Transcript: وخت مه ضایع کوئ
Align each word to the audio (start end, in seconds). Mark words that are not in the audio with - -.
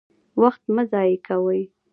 وخت 0.41 0.63
مه 0.75 0.83
ضایع 0.91 1.17
کوئ 1.27 1.61